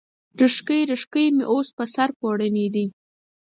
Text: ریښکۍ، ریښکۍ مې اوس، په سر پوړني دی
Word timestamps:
ریښکۍ، 0.41 0.79
ریښکۍ 0.91 1.27
مې 1.35 1.43
اوس، 1.51 1.67
په 1.77 1.83
سر 1.93 2.09
پوړني 2.19 2.67
دی 2.73 2.85